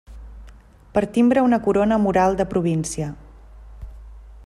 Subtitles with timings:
[0.95, 3.11] Per timbre una corona mural de província.